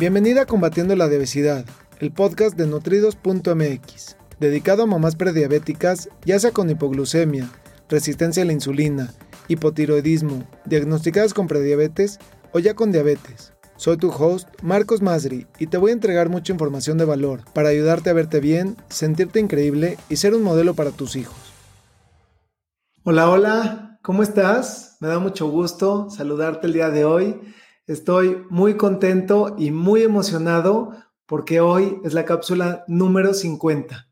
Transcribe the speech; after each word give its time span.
Bienvenida 0.00 0.40
a 0.40 0.46
Combatiendo 0.46 0.96
la 0.96 1.04
Obesidad, 1.04 1.66
el 1.98 2.10
podcast 2.10 2.56
de 2.56 2.66
nutridos.mx, 2.66 4.16
dedicado 4.38 4.84
a 4.84 4.86
mamás 4.86 5.14
prediabéticas, 5.14 6.08
ya 6.24 6.38
sea 6.38 6.52
con 6.52 6.70
hipoglucemia, 6.70 7.50
resistencia 7.90 8.42
a 8.42 8.46
la 8.46 8.54
insulina, 8.54 9.12
hipotiroidismo, 9.48 10.48
diagnosticadas 10.64 11.34
con 11.34 11.48
prediabetes 11.48 12.18
o 12.52 12.60
ya 12.60 12.72
con 12.72 12.92
diabetes. 12.92 13.52
Soy 13.76 13.98
tu 13.98 14.08
host, 14.08 14.48
Marcos 14.62 15.02
Masri, 15.02 15.46
y 15.58 15.66
te 15.66 15.76
voy 15.76 15.90
a 15.90 15.92
entregar 15.92 16.30
mucha 16.30 16.54
información 16.54 16.96
de 16.96 17.04
valor 17.04 17.42
para 17.52 17.68
ayudarte 17.68 18.08
a 18.08 18.14
verte 18.14 18.40
bien, 18.40 18.78
sentirte 18.88 19.38
increíble 19.38 19.98
y 20.08 20.16
ser 20.16 20.34
un 20.34 20.42
modelo 20.42 20.72
para 20.72 20.92
tus 20.92 21.14
hijos. 21.14 21.36
Hola, 23.04 23.28
hola, 23.28 23.98
¿cómo 24.00 24.22
estás? 24.22 24.96
Me 25.00 25.08
da 25.08 25.18
mucho 25.18 25.50
gusto 25.50 26.08
saludarte 26.08 26.68
el 26.68 26.72
día 26.72 26.88
de 26.88 27.04
hoy. 27.04 27.38
Estoy 27.90 28.46
muy 28.50 28.76
contento 28.76 29.56
y 29.58 29.72
muy 29.72 30.04
emocionado 30.04 30.92
porque 31.26 31.60
hoy 31.60 31.98
es 32.04 32.14
la 32.14 32.24
cápsula 32.24 32.84
número 32.86 33.34
50. 33.34 34.08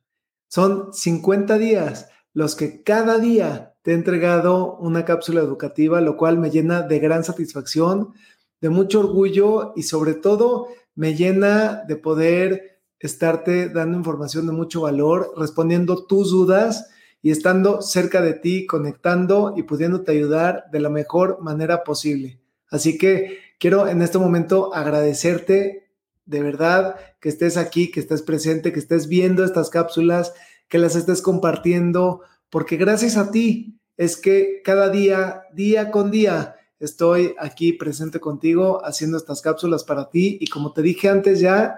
Son 0.48 0.92
50 0.92 1.58
días 1.58 2.08
los 2.32 2.56
que 2.56 2.82
cada 2.82 3.20
día 3.20 3.76
te 3.82 3.92
he 3.92 3.94
entregado 3.94 4.76
una 4.78 5.04
cápsula 5.04 5.42
educativa, 5.42 6.00
lo 6.00 6.16
cual 6.16 6.38
me 6.38 6.50
llena 6.50 6.82
de 6.82 6.98
gran 6.98 7.22
satisfacción, 7.22 8.14
de 8.60 8.68
mucho 8.68 8.98
orgullo 8.98 9.74
y 9.76 9.84
sobre 9.84 10.14
todo 10.14 10.66
me 10.96 11.14
llena 11.14 11.84
de 11.86 11.94
poder 11.94 12.80
estarte 12.98 13.68
dando 13.68 13.96
información 13.96 14.48
de 14.48 14.54
mucho 14.54 14.80
valor, 14.80 15.32
respondiendo 15.36 16.04
tus 16.04 16.32
dudas 16.32 16.90
y 17.22 17.30
estando 17.30 17.80
cerca 17.80 18.22
de 18.22 18.34
ti, 18.34 18.66
conectando 18.66 19.54
y 19.56 19.62
pudiéndote 19.62 20.10
ayudar 20.10 20.64
de 20.72 20.80
la 20.80 20.88
mejor 20.88 21.40
manera 21.42 21.84
posible. 21.84 22.40
Así 22.70 22.98
que 22.98 23.47
quiero 23.58 23.88
en 23.88 24.02
este 24.02 24.18
momento 24.18 24.74
agradecerte 24.74 25.88
de 26.24 26.42
verdad 26.42 26.96
que 27.20 27.30
estés 27.30 27.56
aquí, 27.56 27.90
que 27.90 28.00
estés 28.00 28.22
presente, 28.22 28.72
que 28.72 28.78
estés 28.78 29.08
viendo 29.08 29.44
estas 29.44 29.70
cápsulas, 29.70 30.34
que 30.68 30.78
las 30.78 30.94
estés 30.94 31.22
compartiendo, 31.22 32.20
porque 32.50 32.76
gracias 32.76 33.16
a 33.16 33.30
ti 33.30 33.80
es 33.96 34.16
que 34.16 34.60
cada 34.62 34.90
día, 34.90 35.42
día 35.54 35.90
con 35.90 36.10
día, 36.10 36.56
estoy 36.78 37.34
aquí 37.38 37.72
presente 37.72 38.20
contigo 38.20 38.84
haciendo 38.84 39.16
estas 39.16 39.40
cápsulas 39.40 39.84
para 39.84 40.10
ti 40.10 40.38
y 40.40 40.46
como 40.48 40.72
te 40.72 40.82
dije 40.82 41.08
antes 41.08 41.40
ya, 41.40 41.76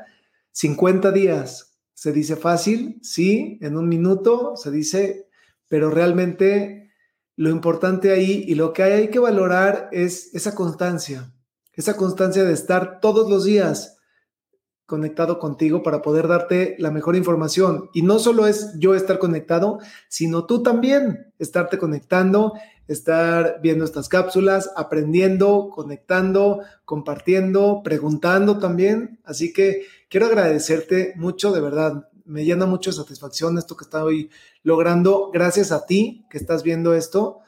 50 0.53 1.13
días. 1.13 1.79
Se 1.95 2.13
dice 2.13 2.37
fácil, 2.37 2.99
sí, 3.03 3.59
en 3.61 3.77
un 3.77 3.89
minuto 3.89 4.57
se 4.57 4.71
dice, 4.71 5.29
pero 5.69 5.91
realmente 5.91 6.91
lo 7.37 7.51
importante 7.51 8.11
ahí 8.11 8.45
y 8.47 8.55
lo 8.55 8.73
que 8.73 8.83
hay, 8.83 9.09
que 9.09 9.19
valorar 9.19 9.89
es 9.93 10.35
esa 10.35 10.55
constancia, 10.55 11.33
esa 11.81 11.97
constancia 11.97 12.45
de 12.45 12.53
estar 12.53 13.01
todos 13.01 13.29
los 13.29 13.45
días 13.45 13.97
conectado 14.87 15.39
contigo 15.39 15.83
para 15.83 16.03
poder 16.03 16.29
darte 16.29 16.77
la 16.79 16.91
mejor 16.91 17.17
información. 17.17 17.89
Y 17.95 18.03
no 18.03 18.19
solo 18.19 18.47
es 18.47 18.73
yo 18.79 18.95
estar 18.95 19.19
conectado, 19.19 19.79
sino 20.09 20.47
tú 20.47 20.63
también 20.63 21.33
estarte 21.39 21.79
conectando, 21.79 22.55
estar 22.89 23.61
viendo 23.63 23.85
estas 23.85 24.09
cápsulas, 24.09 24.71
aprendiendo, 24.77 25.71
conectando, 25.71 26.61
compartiendo, 26.85 27.83
preguntando 27.83 28.59
también. 28.59 29.21
Así 29.25 29.53
que 29.53 29.87
quiero 30.09 30.27
agradecerte 30.27 31.15
mucho, 31.17 31.53
de 31.53 31.61
verdad 31.61 32.09
me 32.25 32.45
llena 32.45 32.67
mucho 32.67 32.91
de 32.91 32.97
satisfacción 32.97 33.59
esto 33.59 33.77
que 33.77 33.85
estoy 33.85 34.31
logrando 34.63 35.31
gracias 35.33 35.73
a 35.73 35.87
ti 35.87 36.27
que 36.29 36.39
estás 36.39 36.63
viendo 36.63 36.95
esto. 36.95 37.41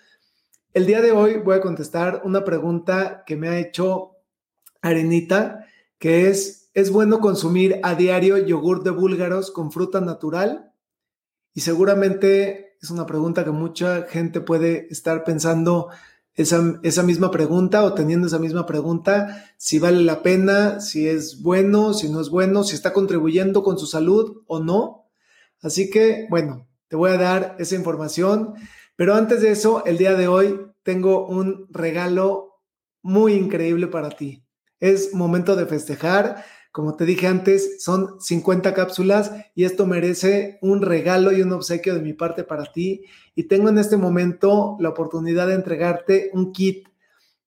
El 0.73 0.87
día 0.87 1.03
de 1.03 1.13
hoy 1.13 1.37
voy 1.37 1.57
a 1.57 1.61
contestar 1.61 2.23
una 2.25 2.45
pregunta 2.45 3.25
que 3.27 3.37
me 3.37 3.49
ha 3.49 3.59
hecho 3.59 4.13
Arenita, 4.83 5.67
que 5.99 6.29
es, 6.29 6.71
¿es 6.75 6.91
bueno 6.91 7.21
consumir 7.21 7.81
a 7.83 7.95
diario 7.95 8.37
yogur 8.37 8.83
de 8.83 8.91
búlgaros 8.91 9.51
con 9.51 9.73
fruta 9.73 10.01
natural? 10.01 10.73
Y 11.55 11.63
seguramente 11.63 12.77
es 12.83 12.91
una 12.91 13.07
pregunta 13.07 13.45
que 13.45 13.53
mucha 13.53 14.03
gente 14.03 14.41
puede 14.41 14.89
estar 14.91 15.25
pensando, 15.25 15.89
esa, 16.35 17.03
misma 17.03 17.31
pregunta 17.31 17.85
o 17.85 17.95
teniendo 17.95 18.27
esa 18.27 18.39
misma 18.39 18.65
pregunta, 18.67 19.45
si 19.59 19.79
vale 19.79 20.03
la 20.03 20.23
pena, 20.23 20.81
si 20.81 21.07
es 21.07 21.43
bueno, 21.43 21.93
si 21.93 22.09
no 22.09 22.21
es 22.21 22.31
bueno, 22.31 22.65
si 22.65 22.75
está 22.75 22.93
contribuyendo 22.93 23.63
con 23.63 23.79
su 23.79 23.87
salud 23.87 24.43
o 24.47 24.61
no. 24.61 25.11
Así 25.61 25.91
que, 25.91 26.27
bueno, 26.31 26.67
te 26.89 26.97
voy 26.97 27.11
a 27.11 27.19
dar 27.19 27.57
esa 27.59 27.75
información. 27.75 28.55
Pero 28.97 29.15
antes 29.15 29.43
de 29.43 29.51
eso, 29.51 29.85
el 29.85 29.99
día 29.99 30.15
de 30.15 30.29
hoy 30.29 30.61
tengo 30.83 31.27
un 31.27 31.67
regalo 31.71 32.61
muy 33.03 33.35
increíble 33.35 33.87
para 33.87 34.11
ti. 34.11 34.45
Es 34.83 35.15
momento 35.15 35.55
de 35.55 35.67
festejar. 35.67 36.45
Como 36.73 36.97
te 36.97 37.05
dije 37.05 37.29
antes, 37.29 37.85
son 37.85 38.21
50 38.21 38.75
cápsulas 38.75 39.31
y 39.55 39.63
esto 39.63 39.87
merece 39.87 40.59
un 40.61 40.83
regalo 40.83 41.31
y 41.31 41.41
un 41.41 41.53
obsequio 41.53 41.95
de 41.95 42.03
mi 42.03 42.15
parte 42.15 42.43
para 42.43 42.73
ti. 42.73 43.05
Y 43.37 43.45
tengo 43.45 43.69
en 43.69 43.79
este 43.79 43.97
momento 43.97 44.77
la 44.81 44.89
oportunidad 44.89 45.47
de 45.47 45.55
entregarte 45.55 46.31
un 46.33 46.51
kit 46.51 46.89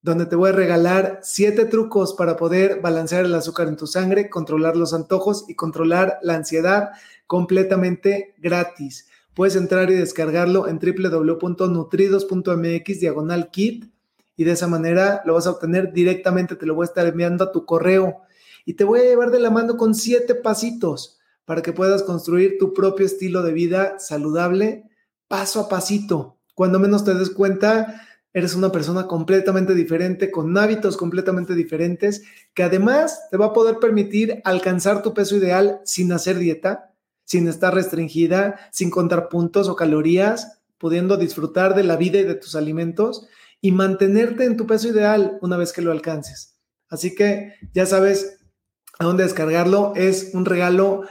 donde 0.02 0.28
te 0.28 0.38
voy 0.38 0.52
a 0.52 0.54
regalar 0.54 1.20
siete 1.24 1.66
trucos 1.66 2.14
para 2.14 2.38
poder 2.38 2.80
balancear 2.80 3.26
el 3.26 3.36
azúcar 3.36 3.68
en 3.68 3.76
tu 3.76 3.86
sangre, 3.86 4.30
controlar 4.30 4.78
los 4.78 4.94
antojos 4.94 5.44
y 5.50 5.56
controlar 5.56 6.20
la 6.22 6.36
ansiedad 6.36 6.92
completamente 7.28 8.34
gratis. 8.38 9.10
Puedes 9.34 9.58
entrar 9.58 9.92
y 9.92 9.96
descargarlo 9.96 10.70
en 10.70 10.80
www.nutridos.mx 10.80 13.00
diagonal 13.02 13.52
kit 13.52 13.94
y 14.38 14.44
de 14.44 14.52
esa 14.52 14.68
manera 14.68 15.22
lo 15.26 15.34
vas 15.34 15.48
a 15.48 15.52
obtener 15.52 15.94
directamente, 15.94 16.56
te 16.56 16.66
lo 16.66 16.76
voy 16.76 16.84
a 16.84 16.88
estar 16.88 17.06
enviando 17.06 17.44
a 17.44 17.52
tu 17.52 17.66
correo 17.66 18.22
y 18.66 18.74
te 18.74 18.84
voy 18.84 19.00
a 19.00 19.04
llevar 19.04 19.32
de 19.32 19.40
la 19.40 19.52
mano 19.52 19.78
con 19.78 19.94
siete 19.96 20.36
pasitos 20.36 21.20
para 21.46 21.62
que 21.62 21.74
puedas 21.74 22.04
construir 22.04 22.58
tu 22.60 22.74
propio 22.74 23.06
estilo 23.06 23.44
de 23.44 23.54
vida 23.54 24.00
saludable 24.00 24.90
paso 25.28 25.60
a 25.62 25.70
pasito. 25.70 26.38
Cuando 26.56 26.80
menos 26.80 27.04
te 27.04 27.14
des 27.14 27.30
cuenta, 27.30 28.02
eres 28.34 28.56
una 28.56 28.72
persona 28.72 29.08
completamente 29.08 29.76
diferente, 29.76 30.32
con 30.32 30.58
hábitos 30.58 30.98
completamente 30.98 31.54
diferentes, 31.54 32.24
que 32.54 32.64
además 32.64 33.30
te 33.30 33.38
va 33.38 33.48
a 33.48 33.54
poder 33.54 33.78
permitir 33.78 34.42
alcanzar 34.44 35.02
tu 35.02 35.14
peso 35.14 35.36
ideal 35.36 35.80
sin 35.86 36.12
hacer 36.12 36.38
dieta, 36.38 36.94
sin 37.24 37.48
estar 37.48 37.74
restringida, 37.74 38.60
sin 38.72 38.90
contar 38.90 39.30
puntos 39.30 39.70
o 39.70 39.76
calorías, 39.76 40.60
pudiendo 40.78 41.18
disfrutar 41.18 41.76
de 41.76 41.84
la 41.84 41.96
vida 41.96 42.20
y 42.20 42.24
de 42.24 42.36
tus 42.36 42.56
alimentos 42.56 43.28
y 43.66 43.72
mantenerte 43.72 44.46
en 44.46 44.58
tu 44.58 44.68
peso 44.68 44.90
ideal 44.90 45.40
una 45.42 45.58
vez 45.58 45.74
que 45.74 45.82
lo 45.82 45.92
alcances. 45.92 46.60
Así 46.88 47.16
que 47.16 47.54
ya 47.74 47.88
sabes, 47.88 48.38
a 49.00 49.06
dónde 49.06 49.24
descargarlo. 49.24 49.94
Es 49.96 50.36
un 50.36 50.46
regalo 50.46 51.02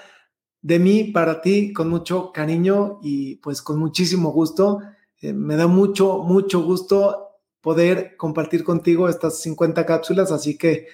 de 0.62 0.78
mí 0.78 1.02
para 1.02 1.40
ti 1.40 1.72
con 1.72 1.88
mucho 1.88 2.30
cariño 2.30 3.00
y 3.02 3.38
pues 3.38 3.60
con 3.60 3.76
muchísimo 3.76 4.30
gusto. 4.30 4.78
Eh, 5.20 5.32
me 5.32 5.56
da 5.56 5.66
mucho, 5.66 6.18
mucho 6.18 6.62
gusto 6.62 7.40
poder 7.60 8.16
compartir 8.16 8.62
contigo 8.62 9.08
estas 9.08 9.40
50 9.40 9.84
cápsulas. 9.84 10.30
Así 10.30 10.56
que, 10.56 10.86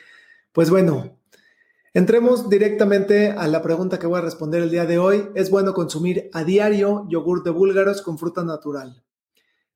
pues 0.52 0.70
bueno, 0.70 1.18
entremos 1.92 2.48
directamente 2.48 3.32
a 3.32 3.46
la 3.48 3.60
pregunta 3.60 3.98
que 3.98 4.06
voy 4.06 4.20
a 4.20 4.22
responder 4.22 4.62
el 4.62 4.70
día 4.70 4.86
de 4.86 4.96
hoy. 4.96 5.28
¿Es 5.34 5.50
bueno 5.50 5.74
consumir 5.74 6.30
a 6.32 6.42
diario 6.42 7.06
yogur 7.10 7.42
de 7.42 7.50
búlgaros 7.50 8.00
con 8.00 8.16
fruta 8.16 8.44
natural? 8.44 9.04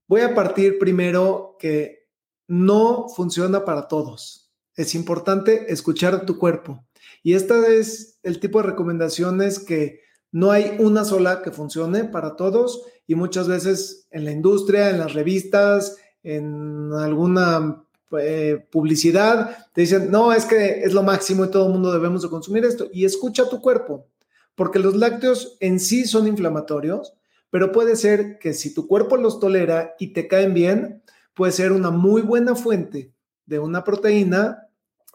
Voy 0.07 0.21
a 0.21 0.35
partir 0.35 0.79
primero 0.79 1.57
que 1.59 2.09
no 2.47 3.09
funciona 3.09 3.65
para 3.65 3.89
todos. 3.89 4.53
Es 4.77 4.95
importante 4.95 5.73
escuchar 5.73 6.15
a 6.15 6.27
tu 6.27 6.39
cuerpo. 6.39 6.85
Y 7.23 7.35
esta 7.35 7.67
es 7.69 8.19
el 8.23 8.41
tipo 8.41 8.61
de 8.61 8.69
recomendaciones 8.69 9.59
que 9.59 10.01
no 10.31 10.51
hay 10.51 10.77
una 10.79 11.05
sola 11.05 11.43
que 11.43 11.53
funcione 11.53 12.05
para 12.05 12.37
todos 12.37 12.83
y 13.07 13.15
muchas 13.15 13.49
veces 13.49 14.07
en 14.11 14.25
la 14.25 14.33
industria, 14.33 14.91
en 14.91 14.99
las 14.99 15.15
revistas, 15.15 15.97
en 16.23 16.93
alguna 16.93 17.85
eh, 18.21 18.67
publicidad, 18.71 19.69
te 19.73 19.83
dicen, 19.83 20.11
no, 20.11 20.33
es 20.33 20.45
que 20.45 20.83
es 20.83 20.93
lo 20.93 21.03
máximo 21.03 21.45
y 21.45 21.51
todo 21.51 21.67
el 21.67 21.73
mundo 21.73 21.93
debemos 21.93 22.23
de 22.23 22.29
consumir 22.29 22.65
esto. 22.65 22.89
Y 22.93 23.05
escucha 23.05 23.49
tu 23.49 23.61
cuerpo, 23.61 24.07
porque 24.55 24.79
los 24.79 24.97
lácteos 24.97 25.57
en 25.61 25.81
sí 25.81 26.05
son 26.05 26.27
inflamatorios, 26.27 27.15
pero 27.55 27.71
puede 27.71 27.95
ser 27.95 28.41
que 28.41 28.53
si 28.53 28.75
tu 28.75 28.89
cuerpo 28.89 29.17
los 29.17 29.39
tolera 29.39 29.95
y 30.01 30.13
te 30.13 30.27
caen 30.27 30.55
bien, 30.55 31.05
puede 31.35 31.53
ser 31.53 31.71
una 31.71 31.93
muy 31.93 32.21
buena 32.21 32.57
fuente 32.57 33.15
de 33.47 33.61
una 33.61 33.85
proteína 33.85 34.67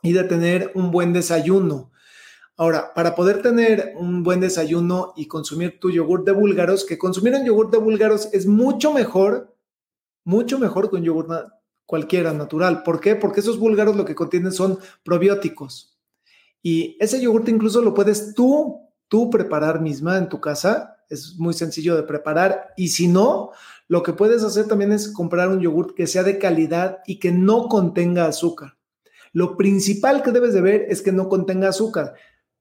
y 0.02 0.14
de 0.14 0.24
tener 0.24 0.72
un 0.74 0.90
buen 0.90 1.12
desayuno. 1.12 1.92
Ahora, 2.56 2.94
para 2.94 3.14
poder 3.14 3.42
tener 3.42 3.92
un 3.98 4.24
buen 4.24 4.40
desayuno 4.40 5.12
y 5.18 5.28
consumir 5.28 5.82
tu 5.82 5.92
yogur 5.92 6.24
de 6.24 6.32
búlgaros, 6.32 6.86
que 6.86 6.98
consumir 6.98 7.34
un 7.34 7.44
yogur 7.44 7.72
de 7.72 7.78
búlgaros 7.78 8.30
es 8.32 8.48
mucho 8.48 8.94
mejor, 8.94 9.54
mucho 10.24 10.60
mejor 10.60 10.90
que 10.90 10.96
un 10.96 11.04
yogur 11.04 11.28
cualquiera 11.86 12.32
natural. 12.32 12.84
¿Por 12.84 13.02
qué? 13.02 13.18
Porque 13.18 13.42
esos 13.42 13.60
búlgaros 13.60 13.98
lo 13.98 14.06
que 14.06 14.16
contienen 14.16 14.54
son 14.54 14.80
probióticos. 15.04 16.00
Y 16.64 16.96
ese 17.02 17.20
yogur 17.20 17.44
incluso 17.50 17.82
lo 17.82 17.94
puedes 17.94 18.34
tú, 18.34 18.88
tú 19.10 19.30
preparar 19.30 19.82
misma 19.82 20.18
en 20.18 20.30
tu 20.30 20.40
casa. 20.40 20.96
Es 21.10 21.36
muy 21.38 21.54
sencillo 21.54 21.96
de 21.96 22.04
preparar. 22.04 22.74
Y 22.78 22.90
si 22.90 23.08
no, 23.08 23.52
lo 23.88 24.04
que 24.04 24.14
puedes 24.14 24.44
hacer 24.44 24.68
también 24.68 24.92
es 24.92 25.10
comprar 25.10 25.50
un 25.50 25.60
yogur 25.60 25.96
que 25.96 26.08
sea 26.08 26.24
de 26.24 26.38
calidad 26.38 27.00
y 27.08 27.20
que 27.20 27.32
no 27.32 27.68
contenga 27.68 28.26
azúcar. 28.26 28.78
Lo 29.34 29.58
principal 29.58 30.24
que 30.24 30.32
debes 30.32 30.54
de 30.54 30.62
ver 30.62 30.86
es 30.90 31.02
que 31.02 31.12
no 31.12 31.30
contenga 31.30 31.70
azúcar, 31.70 32.14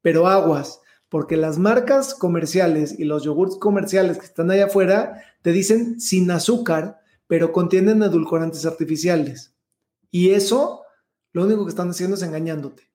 pero 0.02 0.26
aguas, 0.26 0.80
porque 1.08 1.36
las 1.36 1.58
marcas 1.58 2.14
comerciales 2.14 2.98
y 2.98 3.04
los 3.04 3.24
yogurts 3.24 3.56
comerciales 3.56 4.18
que 4.18 4.26
están 4.26 4.50
allá 4.50 4.66
afuera 4.66 5.22
te 5.42 5.52
dicen 5.52 6.00
sin 6.00 6.30
azúcar, 6.30 7.00
pero 7.26 7.52
contienen 7.52 8.02
edulcorantes 8.02 8.66
artificiales. 8.66 9.54
Y 10.10 10.30
eso, 10.30 10.82
lo 11.32 11.44
único 11.44 11.64
que 11.64 11.70
están 11.70 11.90
haciendo 11.90 12.16
es 12.16 12.22
engañándote. 12.22 12.88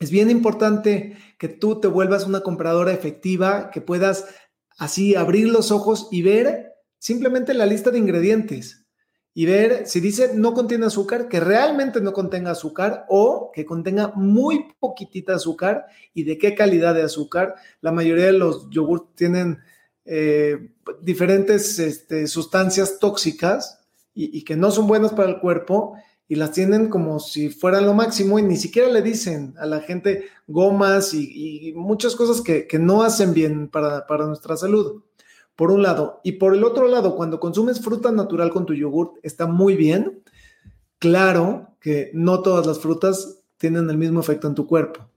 Es 0.00 0.10
bien 0.10 0.30
importante 0.30 1.16
que 1.38 1.48
tú 1.48 1.80
te 1.80 1.88
vuelvas 1.88 2.26
una 2.26 2.42
compradora 2.42 2.92
efectiva, 2.92 3.70
que 3.70 3.80
puedas 3.80 4.26
así 4.78 5.14
abrir 5.14 5.48
los 5.48 5.70
ojos 5.70 6.08
y 6.10 6.22
ver 6.22 6.72
simplemente 6.98 7.52
la 7.52 7.66
lista 7.66 7.90
de 7.90 7.98
ingredientes 7.98 8.86
y 9.34 9.46
ver 9.46 9.86
si 9.86 10.00
dice 10.00 10.32
no 10.34 10.52
contiene 10.54 10.86
azúcar, 10.86 11.28
que 11.28 11.38
realmente 11.38 12.00
no 12.00 12.12
contenga 12.12 12.52
azúcar 12.52 13.04
o 13.08 13.52
que 13.54 13.64
contenga 13.64 14.12
muy 14.16 14.74
poquitita 14.80 15.34
azúcar 15.34 15.86
y 16.14 16.24
de 16.24 16.38
qué 16.38 16.54
calidad 16.54 16.94
de 16.94 17.02
azúcar. 17.02 17.54
La 17.80 17.92
mayoría 17.92 18.26
de 18.26 18.32
los 18.32 18.68
yogurts 18.70 19.14
tienen 19.14 19.58
eh, 20.04 20.72
diferentes 21.02 21.78
este, 21.78 22.26
sustancias 22.26 22.98
tóxicas 22.98 23.78
y, 24.14 24.42
que 24.42 24.56
no 24.56 24.72
son 24.72 24.88
buenas 24.88 25.12
para 25.12 25.28
el 25.28 25.38
cuerpo 25.38 25.94
y 26.28 26.36
las 26.36 26.52
tienen 26.52 26.88
como 26.88 27.18
si 27.18 27.48
fueran 27.48 27.86
lo 27.86 27.94
máximo 27.94 28.38
y 28.38 28.42
ni 28.42 28.56
siquiera 28.56 28.88
le 28.90 29.00
dicen 29.00 29.54
a 29.58 29.66
la 29.66 29.80
gente 29.80 30.26
gomas 30.46 31.14
y, 31.14 31.72
muchas 31.74 32.14
cosas 32.14 32.42
que, 32.42 32.68
no 32.78 33.02
hacen 33.02 33.32
bien 33.32 33.68
para, 33.68 34.06
para 34.06 34.26
nuestra 34.26 34.56
salud 34.56 35.02
por 35.56 35.72
un 35.72 35.82
lado. 35.82 36.20
Y 36.22 36.32
por 36.32 36.54
el 36.54 36.62
otro 36.62 36.86
lado, 36.86 37.16
cuando 37.16 37.40
consumes 37.40 37.80
fruta 37.80 38.12
natural 38.12 38.50
con 38.50 38.64
tu 38.64 38.74
yogurt, 38.74 39.16
está 39.24 39.46
muy 39.46 39.74
bien. 39.74 40.22
Claro 41.00 41.74
que 41.80 42.12
no 42.14 42.42
todas 42.42 42.64
las 42.64 42.78
frutas 42.78 43.40
tienen 43.56 43.90
el 43.90 43.98
mismo 43.98 44.20
efecto 44.20 44.46
en 44.46 44.54
tu 44.54 44.68
cuerpo, 44.68 45.08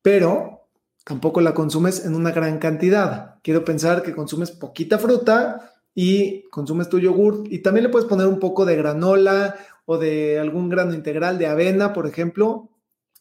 pero 0.00 0.68
tampoco 1.04 1.40
la 1.40 1.52
consumes 1.52 2.04
en 2.06 2.14
una 2.14 2.30
gran 2.30 2.58
cantidad. 2.58 3.36
Quiero 3.42 3.64
pensar 3.64 4.02
que 4.02 4.14
consumes 4.14 4.50
poquita 4.52 4.98
fruta 4.98 5.74
y 5.94 6.44
consumes 6.48 6.88
tu 6.88 6.98
yogurt 6.98 7.46
y 7.50 7.58
también 7.58 7.84
le 7.84 7.90
puedes 7.90 8.08
poner 8.08 8.26
un 8.26 8.38
poco 8.38 8.64
de 8.64 8.76
granola 8.76 9.56
o 9.84 9.98
de 9.98 10.38
algún 10.38 10.68
grano 10.68 10.94
integral 10.94 11.38
de 11.38 11.46
avena, 11.46 11.92
por 11.92 12.06
ejemplo, 12.06 12.70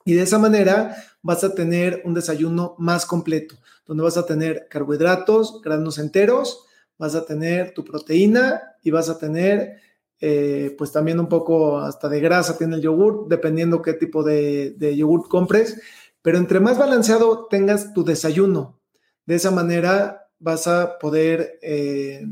y 0.05 0.13
de 0.13 0.23
esa 0.23 0.39
manera 0.39 0.95
vas 1.21 1.43
a 1.43 1.53
tener 1.53 2.01
un 2.05 2.13
desayuno 2.13 2.75
más 2.77 3.05
completo, 3.05 3.55
donde 3.85 4.03
vas 4.03 4.17
a 4.17 4.25
tener 4.25 4.67
carbohidratos, 4.69 5.61
granos 5.61 5.97
enteros, 5.99 6.65
vas 6.97 7.15
a 7.15 7.25
tener 7.25 7.73
tu 7.73 7.83
proteína 7.83 8.61
y 8.83 8.91
vas 8.91 9.09
a 9.09 9.17
tener 9.17 9.77
eh, 10.19 10.75
pues 10.77 10.91
también 10.91 11.19
un 11.19 11.27
poco 11.27 11.79
hasta 11.79 12.07
de 12.07 12.19
grasa 12.19 12.57
tiene 12.57 12.75
el 12.75 12.81
yogur, 12.81 13.27
dependiendo 13.27 13.81
qué 13.81 13.93
tipo 13.93 14.23
de, 14.23 14.75
de 14.77 14.95
yogur 14.95 15.27
compres. 15.27 15.81
Pero 16.21 16.37
entre 16.37 16.59
más 16.59 16.77
balanceado 16.77 17.47
tengas 17.49 17.93
tu 17.93 18.03
desayuno, 18.03 18.79
de 19.25 19.35
esa 19.35 19.49
manera 19.49 20.29
vas 20.37 20.67
a 20.67 20.99
poder 20.99 21.59
eh, 21.61 22.27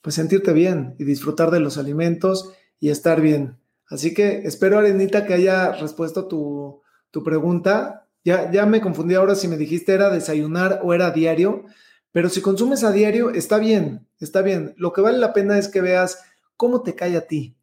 pues 0.00 0.14
sentirte 0.16 0.52
bien 0.52 0.94
y 0.98 1.04
disfrutar 1.04 1.50
de 1.50 1.60
los 1.60 1.78
alimentos 1.78 2.52
y 2.80 2.90
estar 2.90 3.20
bien. 3.20 3.59
Así 3.90 4.14
que 4.14 4.42
espero, 4.44 4.78
Arenita, 4.78 5.26
que 5.26 5.34
haya 5.34 5.72
respuesto 5.72 6.28
tu, 6.28 6.80
tu 7.10 7.24
pregunta. 7.24 8.08
Ya, 8.24 8.50
ya 8.50 8.64
me 8.64 8.80
confundí 8.80 9.14
ahora 9.14 9.34
si 9.34 9.48
me 9.48 9.56
dijiste 9.56 9.92
era 9.92 10.10
desayunar 10.10 10.80
o 10.84 10.94
era 10.94 11.10
diario, 11.10 11.64
pero 12.12 12.28
si 12.28 12.40
consumes 12.40 12.84
a 12.84 12.92
diario, 12.92 13.30
está 13.30 13.58
bien, 13.58 14.06
está 14.20 14.42
bien. 14.42 14.74
Lo 14.76 14.92
que 14.92 15.00
vale 15.00 15.18
la 15.18 15.32
pena 15.32 15.58
es 15.58 15.68
que 15.68 15.80
veas 15.80 16.22
cómo 16.56 16.82
te 16.82 16.94
cae 16.94 17.16
a 17.16 17.26
ti, 17.26 17.56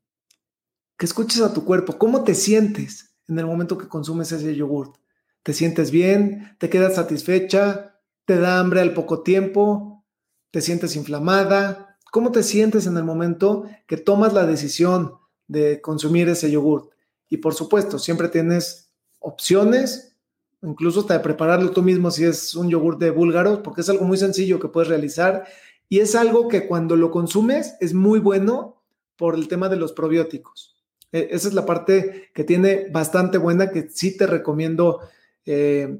que 0.98 1.06
escuches 1.06 1.42
a 1.42 1.54
tu 1.54 1.64
cuerpo, 1.64 1.98
cómo 1.98 2.24
te 2.24 2.36
sientes 2.36 3.16
en 3.28 3.40
el 3.40 3.46
momento 3.46 3.78
que 3.78 3.88
consumes 3.88 4.32
ese 4.32 4.56
yogurt. 4.56 4.98
¿Te 5.44 5.54
sientes 5.54 5.92
bien? 5.92 6.56
¿Te 6.60 6.70
quedas 6.70 6.96
satisfecha? 6.96 8.02
¿Te 8.26 8.38
da 8.38 8.60
hambre 8.60 8.82
al 8.82 8.94
poco 8.94 9.22
tiempo? 9.22 10.04
¿Te 10.52 10.60
sientes 10.60 10.96
inflamada? 10.98 11.98
¿Cómo 12.12 12.32
te 12.32 12.44
sientes 12.44 12.86
en 12.86 12.98
el 12.98 13.04
momento 13.04 13.64
que 13.86 13.96
tomas 13.96 14.34
la 14.34 14.46
decisión 14.46 15.14
de 15.48 15.82
consumir 15.82 16.30
ese 16.30 16.52
yogurt? 16.52 16.92
Y 17.30 17.38
por 17.38 17.54
supuesto, 17.54 18.00
siempre 18.00 18.30
tienes 18.30 18.90
opciones, 19.20 20.16
incluso 20.62 21.02
hasta 21.02 21.16
de 21.16 21.20
prepararlo 21.20 21.72
tú 21.72 21.82
mismo 21.82 22.12
si 22.12 22.24
es 22.24 22.56
un 22.56 22.70
yogur 22.70 22.98
de 22.98 23.12
búlgaros, 23.12 23.60
porque 23.60 23.82
es 23.82 23.90
algo 23.90 24.06
muy 24.06 24.18
sencillo 24.18 24.60
que 24.60 24.70
puedes 24.70 24.90
realizar 24.90 25.46
y 25.90 26.00
es 26.00 26.16
algo 26.16 26.48
que 26.48 26.68
cuando 26.68 26.96
lo 26.96 27.12
consumes 27.12 27.76
es 27.80 27.94
muy 27.94 28.20
bueno 28.20 28.82
por 29.16 29.36
el 29.36 29.48
tema 29.48 29.70
de 29.70 29.78
los 29.78 29.94
probióticos. 29.94 30.76
E, 31.12 31.30
esa 31.32 31.48
es 31.48 31.54
la 31.54 31.66
parte 31.66 32.30
que 32.34 32.44
tiene 32.44 32.90
bastante 32.92 33.38
buena, 33.38 33.72
que 33.72 33.90
sí 33.90 34.18
te 34.18 34.28
recomiendo. 34.28 35.00
Eh, 35.46 36.00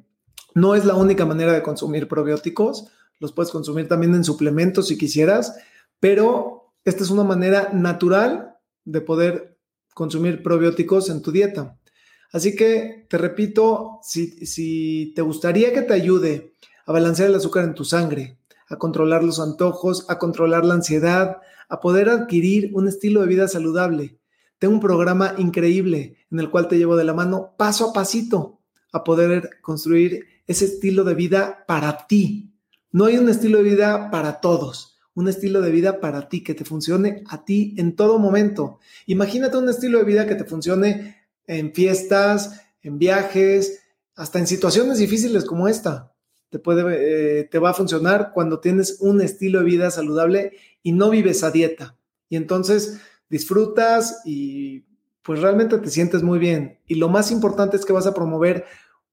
no 0.54 0.76
es 0.76 0.86
la 0.86 0.96
única 0.96 1.26
manera 1.26 1.54
de 1.54 1.62
consumir 1.62 2.08
probióticos, 2.08 2.90
los 3.20 3.32
puedes 3.32 3.52
consumir 3.52 3.88
también 3.88 4.14
en 4.14 4.24
suplementos 4.24 4.88
si 4.88 4.98
quisieras, 4.98 5.56
pero 6.00 6.74
esta 6.84 7.04
es 7.04 7.10
una 7.10 7.24
manera 7.24 7.70
natural 7.74 8.57
de 8.88 9.02
poder 9.02 9.58
consumir 9.94 10.42
probióticos 10.42 11.10
en 11.10 11.22
tu 11.22 11.32
dieta. 11.32 11.78
Así 12.32 12.56
que 12.56 13.06
te 13.10 13.18
repito, 13.18 14.00
si, 14.02 15.14
te 15.14 15.22
gustaría 15.22 15.74
que 15.74 15.82
te 15.82 15.94
ayude 15.94 16.54
a 16.86 16.92
balancear 16.92 17.30
el 17.30 17.36
azúcar 17.36 17.66
en 17.66 17.74
tu 17.74 17.84
sangre, 17.84 18.40
a 18.70 18.78
controlar 18.78 19.24
los 19.24 19.40
antojos, 19.40 20.06
a 20.10 20.18
controlar 20.18 20.66
la 20.66 20.76
ansiedad, 20.76 21.38
a 21.70 21.80
poder 21.80 22.10
adquirir 22.10 22.72
un 22.74 22.88
estilo 22.88 23.22
de 23.22 23.28
vida 23.28 23.48
saludable, 23.48 24.20
tengo 24.60 24.74
un 24.74 24.80
programa 24.80 25.36
increíble 25.38 26.18
en 26.32 26.40
el 26.40 26.50
cual 26.50 26.68
te 26.68 26.78
llevo 26.78 26.96
de 26.96 27.04
la 27.04 27.14
mano 27.14 27.54
paso 27.58 27.90
a 27.90 27.94
pasito 27.94 28.62
a 28.94 29.04
poder 29.04 29.50
construir 29.62 30.26
ese 30.48 30.66
estilo 30.66 31.04
de 31.04 31.14
vida 31.14 31.66
para 31.68 32.08
ti. 32.08 32.54
No 32.92 33.06
hay 33.06 33.18
un 33.18 33.30
estilo 33.30 33.58
de 33.58 33.66
vida 33.66 34.10
para 34.10 34.40
todos, 34.40 34.97
un 35.18 35.28
estilo 35.28 35.62
de 35.62 35.72
vida 35.72 36.00
para 36.00 36.30
ti 36.30 36.44
que 36.44 36.54
te 36.54 36.64
funcione 36.64 37.24
a 37.28 37.44
ti 37.44 37.74
en 37.80 37.96
todo 37.96 38.20
momento. 38.20 38.78
Imagínate 39.08 39.58
un 39.58 39.68
estilo 39.68 39.98
de 39.98 40.04
vida 40.04 40.28
que 40.28 40.36
te 40.36 40.44
funcione 40.44 41.18
en 41.48 41.74
fiestas, 41.74 42.62
en 42.84 43.00
viajes, 43.00 43.82
hasta 44.16 44.38
en 44.38 44.46
situaciones 44.46 45.00
difíciles 45.00 45.44
como 45.44 45.68
esta. 45.68 46.14
Te, 46.50 46.60
puede, 46.60 47.40
eh, 47.40 47.44
te 47.46 47.58
va 47.58 47.72
a 47.72 47.74
funcionar 47.74 48.30
cuando 48.32 48.60
tienes 48.60 48.98
un 49.00 49.20
estilo 49.20 49.60
de 49.60 49.66
vida 49.66 49.90
saludable 49.90 50.52
y 50.84 50.92
no 50.92 51.10
vives 51.10 51.44
a 51.44 51.50
dieta. 51.50 51.98
Y 52.30 52.36
entonces 52.36 53.00
disfrutas 53.28 54.22
y 54.24 54.86
pues 55.24 55.42
realmente 55.42 55.80
te 55.80 55.90
sientes 55.90 56.22
muy 56.22 56.38
bien. 56.38 56.78
Y 56.86 56.94
lo 56.94 57.10
más 57.10 57.32
importante 57.32 57.76
es 57.76 57.86
que 57.86 57.94
vas 57.94 58.06
a 58.06 58.14
promover 58.14 58.66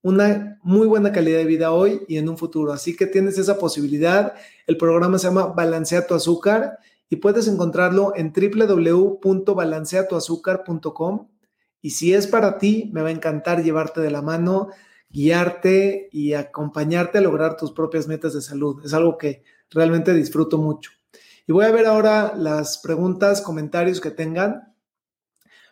una 0.05 0.59
muy 0.61 0.85
buena 0.85 1.11
calidad 1.11 1.39
de 1.39 1.45
vida 1.45 1.71
hoy 1.71 2.03
y 2.07 2.17
en 2.17 2.29
un 2.29 2.37
futuro. 2.37 2.71
Así 2.71 2.95
que 2.95 3.07
tienes 3.07 3.39
esa 3.39 3.57
posibilidad. 3.57 4.35
El 4.67 4.77
programa 4.77 5.17
se 5.17 5.25
llama 5.25 5.47
Balancea 5.47 6.05
tu 6.05 6.13
azúcar 6.13 6.77
y 7.09 7.15
puedes 7.15 7.47
encontrarlo 7.47 8.13
en 8.15 8.31
www.balanceatuazúcar.com 8.31 11.27
y 11.81 11.89
si 11.89 12.13
es 12.13 12.27
para 12.27 12.59
ti, 12.59 12.91
me 12.93 13.01
va 13.01 13.07
a 13.07 13.13
encantar 13.13 13.63
llevarte 13.63 13.99
de 13.99 14.11
la 14.11 14.21
mano, 14.21 14.69
guiarte 15.09 16.07
y 16.11 16.33
acompañarte 16.33 17.17
a 17.17 17.21
lograr 17.21 17.57
tus 17.57 17.71
propias 17.71 18.07
metas 18.07 18.35
de 18.35 18.43
salud. 18.43 18.85
Es 18.85 18.93
algo 18.93 19.17
que 19.17 19.41
realmente 19.71 20.13
disfruto 20.13 20.59
mucho. 20.59 20.91
Y 21.47 21.51
voy 21.51 21.65
a 21.65 21.71
ver 21.71 21.87
ahora 21.87 22.35
las 22.37 22.77
preguntas, 22.77 23.41
comentarios 23.41 23.99
que 23.99 24.11
tengan. 24.11 24.71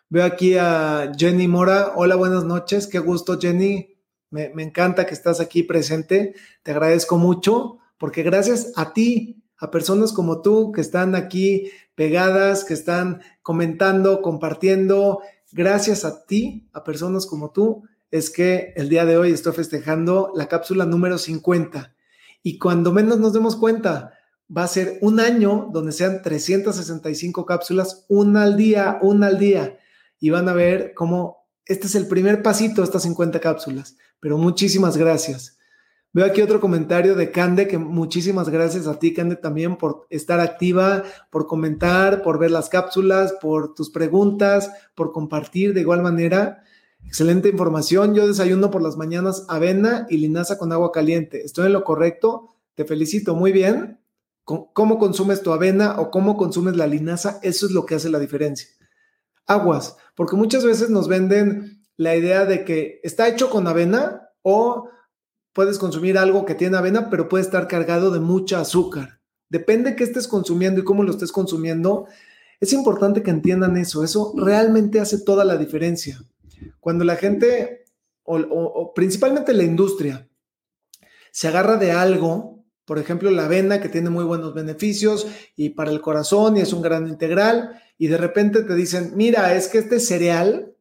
Veo 0.10 0.26
aquí 0.26 0.58
a 0.58 1.12
Jenny 1.16 1.48
Mora. 1.48 1.92
Hola, 1.96 2.16
buenas 2.16 2.46
noches. 2.46 2.88
Qué 2.88 2.98
gusto, 2.98 3.40
Jenny. 3.40 3.93
Me, 4.34 4.64
encanta 4.64 5.06
que 5.06 5.14
estás 5.14 5.40
aquí 5.40 5.62
presente. 5.62 6.34
Te 6.64 6.72
agradezco 6.72 7.18
mucho 7.18 7.78
porque 8.00 8.24
gracias 8.24 8.72
a 8.76 8.92
ti, 8.92 9.44
a 9.58 9.70
personas 9.70 10.12
como 10.12 10.42
tú 10.42 10.72
que 10.72 10.82
están 10.82 11.14
aquí 11.14 11.70
pegadas, 11.94 12.66
que 12.66 12.74
están 12.74 13.22
comentando, 13.44 14.24
compartiendo, 14.24 15.20
gracias 15.52 16.04
a 16.04 16.26
ti, 16.26 16.68
a 16.74 16.84
personas 16.84 17.28
como 17.28 17.52
tú, 17.52 17.84
es 18.10 18.32
que 18.32 18.74
el 18.76 18.90
día 18.90 19.06
de 19.06 19.18
hoy 19.18 19.32
estoy 19.32 19.54
festejando 19.54 20.32
la 20.36 20.48
cápsula 20.48 20.86
número 20.86 21.20
50. 21.20 21.94
Y 22.42 22.58
cuando 22.58 22.92
menos 22.92 23.20
nos 23.20 23.34
demos 23.34 23.56
cuenta, 23.56 24.14
va 24.56 24.64
a 24.64 24.68
ser 24.68 24.98
un 25.02 25.20
año 25.20 25.70
donde 25.72 25.92
sean 25.92 26.24
365 26.24 27.46
cápsulas, 27.46 28.06
una 28.10 28.44
al 28.44 28.58
día, 28.58 28.98
una 29.04 29.28
al 29.28 29.38
día. 29.38 29.78
Y 30.20 30.32
van 30.32 30.50
a 30.50 30.54
ver 30.54 30.96
cómo 30.96 31.44
este 31.66 31.88
es 31.88 31.96
el 31.96 32.08
primer 32.08 32.42
pasito 32.44 32.84
estas 32.84 33.04
50 33.04 33.40
cápsulas. 33.40 33.96
Pero 34.24 34.38
muchísimas 34.38 34.96
gracias. 34.96 35.58
Veo 36.14 36.26
aquí 36.26 36.42
otro 36.42 36.62
comentario 36.62 37.14
de 37.14 37.30
Cande, 37.30 37.68
que 37.68 37.78
muchísimas 37.78 38.48
gracias 38.48 38.88
a 38.88 38.98
ti, 38.98 39.14
Cande, 39.14 39.36
también 39.36 39.76
por 39.76 40.08
estar 40.10 40.40
activa, 40.40 41.04
por 41.30 41.46
comentar, 41.46 42.24
por 42.24 42.40
ver 42.40 42.50
las 42.50 42.70
cápsulas, 42.70 43.34
por 43.42 43.74
tus 43.76 43.90
preguntas, 43.90 44.72
por 44.96 45.12
compartir 45.12 45.74
de 45.74 45.82
igual 45.82 46.02
manera. 46.02 46.64
Excelente 47.06 47.50
información. 47.50 48.16
Yo 48.16 48.26
desayuno 48.26 48.72
por 48.72 48.82
las 48.82 48.96
mañanas 48.96 49.46
avena 49.50 50.08
y 50.10 50.20
linaza 50.20 50.58
con 50.58 50.72
agua 50.72 50.94
caliente. 50.94 51.44
¿Estoy 51.44 51.66
en 51.66 51.74
lo 51.74 51.84
correcto? 51.84 52.56
Te 52.76 52.86
felicito. 52.86 53.36
Muy 53.36 53.52
bien. 53.52 54.00
¿Cómo 54.46 55.00
consumes 55.00 55.42
tu 55.42 55.52
avena 55.52 56.00
o 56.00 56.12
cómo 56.12 56.38
consumes 56.38 56.78
la 56.78 56.88
linaza? 56.88 57.40
Eso 57.44 57.66
es 57.66 57.74
lo 57.74 57.86
que 57.86 57.96
hace 57.96 58.10
la 58.10 58.20
diferencia. 58.20 58.70
Aguas, 59.48 59.98
porque 60.16 60.38
muchas 60.38 60.64
veces 60.64 60.90
nos 60.90 61.10
venden 61.10 61.83
la 61.98 62.16
idea 62.16 62.46
de 62.46 62.66
que 62.66 63.00
está 63.04 63.28
hecho 63.28 63.50
con 63.50 63.68
avena 63.68 64.30
o 64.42 64.90
puedes 65.54 65.78
consumir 65.78 66.18
algo 66.18 66.46
que 66.46 66.56
tiene 66.56 66.78
avena, 66.78 67.10
pero 67.10 67.30
puede 67.30 67.44
estar 67.44 67.68
cargado 67.68 68.12
de 68.12 68.20
mucha 68.20 68.60
azúcar. 68.60 69.20
Depende 69.50 69.92
de 69.92 69.96
qué 69.96 70.04
estés 70.04 70.28
consumiendo 70.28 70.82
y 70.82 70.84
cómo 70.84 71.04
lo 71.04 71.12
estés 71.12 71.32
consumiendo. 71.32 72.08
Es 72.60 72.74
importante 72.74 73.22
que 73.22 73.30
entiendan 73.30 73.78
eso. 73.78 74.04
Eso 74.04 74.34
realmente 74.36 75.00
hace 75.00 75.20
toda 75.20 75.46
la 75.46 75.58
diferencia. 75.58 76.20
Cuando 76.80 77.06
la 77.06 77.16
gente, 77.16 77.86
o, 78.24 78.94
principalmente 78.96 79.54
la 79.54 79.64
industria, 79.64 80.28
se 81.32 81.48
agarra 81.48 81.78
de 81.78 81.92
algo, 81.92 82.64
por 82.86 82.98
ejemplo, 82.98 83.30
la 83.30 83.46
avena 83.46 83.80
que 83.80 83.90
tiene 83.90 84.10
muy 84.10 84.24
buenos 84.24 84.54
beneficios 84.54 85.28
y 85.56 85.70
para 85.70 85.92
el 85.92 86.02
corazón 86.02 86.58
y 86.58 86.62
es 86.62 86.74
un 86.74 86.82
gran 86.82 87.08
integral, 87.08 87.80
y 87.98 88.08
de 88.08 88.18
repente 88.18 88.64
te 88.64 88.76
dicen, 88.76 89.14
mira, 89.16 89.56
es 89.56 89.68
que 89.68 89.78
este 89.78 90.00
cereal 90.00 90.73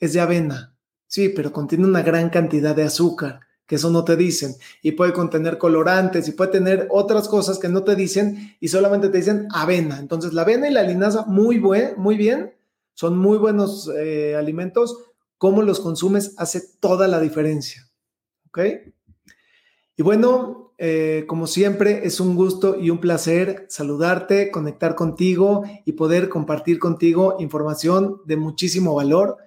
es 0.00 0.12
de 0.12 0.20
avena. 0.20 0.76
Sí, 1.06 1.28
pero 1.28 1.52
contiene 1.52 1.86
una 1.86 2.02
gran 2.02 2.30
cantidad 2.30 2.74
de 2.74 2.84
azúcar 2.84 3.40
que 3.66 3.76
eso 3.76 3.90
no 3.90 4.04
te 4.04 4.16
dicen, 4.16 4.54
y 4.80 4.92
puede 4.92 5.12
contener 5.12 5.58
colorantes, 5.58 6.28
y 6.28 6.32
puede 6.32 6.52
tener 6.52 6.86
otras 6.90 7.26
cosas 7.26 7.58
que 7.58 7.68
no 7.68 7.82
te 7.82 7.96
dicen, 7.96 8.56
y 8.60 8.68
solamente 8.68 9.08
te 9.08 9.18
dicen 9.18 9.48
avena. 9.52 9.98
Entonces, 9.98 10.32
la 10.32 10.42
avena 10.42 10.68
y 10.68 10.72
la 10.72 10.84
linaza, 10.84 11.24
muy, 11.26 11.58
buen, 11.58 11.94
muy 11.96 12.16
bien, 12.16 12.54
son 12.94 13.18
muy 13.18 13.38
buenos 13.38 13.90
eh, 13.98 14.36
alimentos. 14.36 14.96
Cómo 15.36 15.62
los 15.62 15.80
consumes 15.80 16.34
hace 16.38 16.62
toda 16.80 17.08
la 17.08 17.20
diferencia. 17.20 17.90
¿Ok? 18.46 18.60
Y 19.96 20.02
bueno, 20.02 20.72
eh, 20.78 21.24
como 21.26 21.46
siempre, 21.46 22.06
es 22.06 22.20
un 22.20 22.36
gusto 22.36 22.78
y 22.78 22.90
un 22.90 23.00
placer 23.00 23.66
saludarte, 23.68 24.50
conectar 24.50 24.94
contigo 24.94 25.64
y 25.84 25.92
poder 25.92 26.28
compartir 26.28 26.78
contigo 26.78 27.36
información 27.40 28.20
de 28.26 28.36
muchísimo 28.36 28.94
valor. 28.94 29.38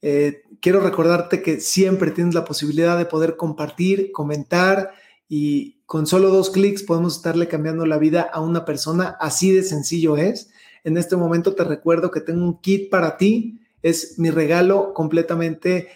Eh, 0.00 0.42
quiero 0.60 0.80
recordarte 0.80 1.42
que 1.42 1.60
siempre 1.60 2.10
tienes 2.10 2.34
la 2.34 2.44
posibilidad 2.44 2.96
de 2.96 3.06
poder 3.06 3.36
compartir, 3.36 4.12
comentar 4.12 4.92
y 5.28 5.78
con 5.86 6.06
solo 6.06 6.30
dos 6.30 6.50
clics 6.50 6.82
podemos 6.82 7.16
estarle 7.16 7.48
cambiando 7.48 7.86
la 7.86 7.98
vida 7.98 8.22
a 8.22 8.40
una 8.40 8.64
persona. 8.64 9.16
Así 9.20 9.52
de 9.52 9.62
sencillo 9.62 10.16
es. 10.16 10.50
En 10.84 10.96
este 10.96 11.16
momento 11.16 11.54
te 11.54 11.64
recuerdo 11.64 12.10
que 12.10 12.20
tengo 12.20 12.44
un 12.44 12.60
kit 12.60 12.90
para 12.90 13.16
ti. 13.16 13.60
Es 13.82 14.18
mi 14.18 14.30
regalo 14.30 14.92
completamente 14.94 15.88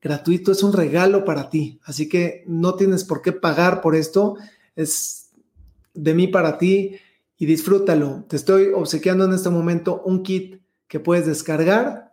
gratuito. 0.00 0.52
Es 0.52 0.62
un 0.62 0.72
regalo 0.72 1.24
para 1.24 1.50
ti. 1.50 1.80
Así 1.84 2.08
que 2.08 2.44
no 2.46 2.74
tienes 2.74 3.04
por 3.04 3.22
qué 3.22 3.32
pagar 3.32 3.80
por 3.80 3.94
esto. 3.94 4.36
Es 4.76 5.30
de 5.94 6.14
mí 6.14 6.26
para 6.26 6.58
ti 6.58 6.96
y 7.36 7.46
disfrútalo. 7.46 8.24
Te 8.28 8.36
estoy 8.36 8.68
obsequiando 8.74 9.24
en 9.24 9.32
este 9.32 9.50
momento 9.50 10.02
un 10.04 10.22
kit 10.22 10.62
que 10.86 11.00
puedes 11.00 11.26
descargar 11.26 12.09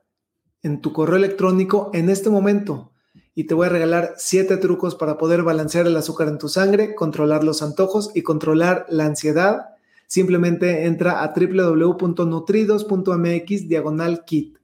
en 0.67 0.81
tu 0.81 0.93
correo 0.93 1.15
electrónico 1.15 1.89
en 1.93 2.09
este 2.09 2.29
momento 2.29 2.91
y 3.33 3.45
te 3.45 3.53
voy 3.53 3.67
a 3.67 3.69
regalar 3.69 4.15
siete 4.17 4.57
trucos 4.57 4.95
para 4.95 5.17
poder 5.17 5.43
balancear 5.43 5.87
el 5.87 5.95
azúcar 5.95 6.27
en 6.27 6.39
tu 6.39 6.49
sangre, 6.49 6.93
controlar 6.93 7.41
los 7.43 7.61
antojos 7.61 8.11
y 8.15 8.23
controlar 8.23 8.85
la 8.89 9.05
ansiedad. 9.05 9.75
Simplemente 10.07 10.85
entra 10.85 11.23
a 11.23 11.33
www.nutridos.mx 11.35 13.67
diagonal 13.67 14.25
kit. 14.25 14.57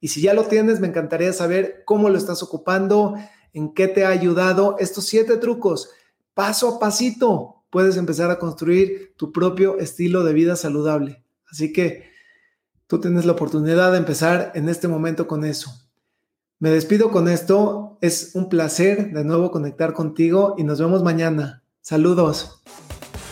Y 0.00 0.08
si 0.08 0.20
ya 0.20 0.34
lo 0.34 0.44
tienes, 0.44 0.78
me 0.78 0.86
encantaría 0.86 1.32
saber 1.32 1.82
cómo 1.84 2.08
lo 2.08 2.16
estás 2.16 2.44
ocupando, 2.44 3.16
en 3.52 3.74
qué 3.74 3.88
te 3.88 4.04
ha 4.04 4.10
ayudado 4.10 4.76
estos 4.78 5.06
siete 5.06 5.36
trucos. 5.36 5.90
Paso 6.32 6.76
a 6.76 6.78
pasito 6.78 7.64
puedes 7.70 7.96
empezar 7.96 8.30
a 8.30 8.38
construir 8.38 9.14
tu 9.16 9.32
propio 9.32 9.80
estilo 9.80 10.22
de 10.22 10.32
vida 10.32 10.54
saludable. 10.54 11.24
Así 11.50 11.72
que 11.72 12.14
Tú 12.86 13.00
tienes 13.00 13.24
la 13.24 13.32
oportunidad 13.32 13.90
de 13.92 13.98
empezar 13.98 14.52
en 14.54 14.68
este 14.68 14.86
momento 14.86 15.26
con 15.26 15.44
eso. 15.44 15.72
Me 16.58 16.70
despido 16.70 17.10
con 17.10 17.28
esto. 17.28 17.98
Es 18.00 18.30
un 18.34 18.48
placer 18.48 19.12
de 19.12 19.24
nuevo 19.24 19.50
conectar 19.50 19.92
contigo 19.92 20.54
y 20.56 20.64
nos 20.64 20.80
vemos 20.80 21.02
mañana. 21.02 21.64
Saludos. 21.82 22.62